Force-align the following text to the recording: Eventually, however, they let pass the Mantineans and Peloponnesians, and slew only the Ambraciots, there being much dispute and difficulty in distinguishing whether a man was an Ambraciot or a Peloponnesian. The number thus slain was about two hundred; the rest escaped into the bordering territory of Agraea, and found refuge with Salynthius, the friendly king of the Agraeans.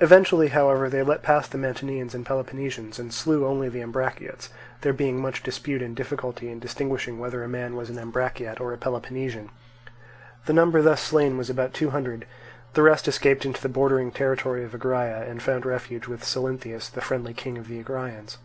Eventually, 0.00 0.48
however, 0.48 0.90
they 0.90 1.04
let 1.04 1.22
pass 1.22 1.46
the 1.46 1.56
Mantineans 1.56 2.16
and 2.16 2.26
Peloponnesians, 2.26 2.98
and 2.98 3.14
slew 3.14 3.46
only 3.46 3.68
the 3.68 3.80
Ambraciots, 3.80 4.48
there 4.80 4.92
being 4.92 5.22
much 5.22 5.44
dispute 5.44 5.80
and 5.82 5.94
difficulty 5.94 6.48
in 6.50 6.58
distinguishing 6.58 7.20
whether 7.20 7.44
a 7.44 7.48
man 7.48 7.76
was 7.76 7.88
an 7.88 7.96
Ambraciot 7.96 8.60
or 8.60 8.72
a 8.72 8.76
Peloponnesian. 8.76 9.50
The 10.46 10.52
number 10.52 10.82
thus 10.82 11.00
slain 11.00 11.38
was 11.38 11.48
about 11.48 11.74
two 11.74 11.90
hundred; 11.90 12.26
the 12.74 12.82
rest 12.82 13.06
escaped 13.06 13.46
into 13.46 13.62
the 13.62 13.68
bordering 13.68 14.10
territory 14.10 14.64
of 14.64 14.74
Agraea, 14.74 15.22
and 15.30 15.40
found 15.40 15.64
refuge 15.64 16.08
with 16.08 16.24
Salynthius, 16.24 16.88
the 16.90 17.00
friendly 17.00 17.32
king 17.32 17.56
of 17.56 17.68
the 17.68 17.78
Agraeans. 17.78 18.38